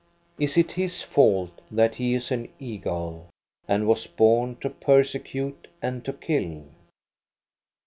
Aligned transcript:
Is 0.39 0.57
it 0.57 0.71
his 0.71 1.03
fault 1.03 1.61
that 1.69 1.93
he 1.93 2.15
is 2.15 2.31
an 2.31 2.49
eagle, 2.59 3.29
and 3.67 3.87
was 3.87 4.07
born 4.07 4.55
to 4.61 4.69
per 4.71 5.03
secute 5.03 5.67
and 5.79 6.03
to 6.05 6.13
kill? 6.13 6.63